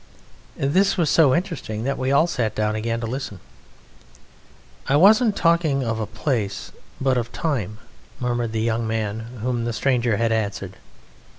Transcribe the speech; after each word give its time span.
This 0.57 0.97
was 0.97 1.11
so 1.11 1.35
interesting 1.35 1.83
that 1.83 1.95
we 1.95 2.11
all 2.11 2.25
sat 2.25 2.55
down 2.55 2.73
again 2.73 3.01
to 3.01 3.05
listen. 3.05 3.39
"I 4.87 4.95
wasn't 4.95 5.35
talking 5.35 5.83
of 5.83 6.11
place, 6.15 6.71
but 6.99 7.19
of 7.19 7.31
time," 7.31 7.77
murmured 8.19 8.51
the 8.51 8.61
young 8.61 8.87
man 8.87 9.19
whom 9.43 9.63
the 9.63 9.73
stranger 9.73 10.17
had 10.17 10.31
answered. 10.31 10.77